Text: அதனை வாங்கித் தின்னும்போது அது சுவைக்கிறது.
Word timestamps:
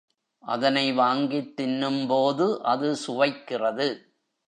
அதனை 0.39 0.93
வாங்கித் 0.93 1.53
தின்னும்போது 1.61 2.57
அது 2.57 2.95
சுவைக்கிறது. 3.07 3.89